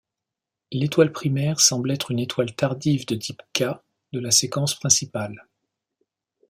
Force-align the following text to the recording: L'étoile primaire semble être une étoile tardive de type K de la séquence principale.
L'étoile 0.71 1.11
primaire 1.11 1.59
semble 1.59 1.91
être 1.91 2.09
une 2.09 2.17
étoile 2.17 2.55
tardive 2.55 3.05
de 3.05 3.13
type 3.13 3.43
K 3.53 3.65
de 4.13 4.19
la 4.19 4.31
séquence 4.31 4.73
principale. 4.73 5.47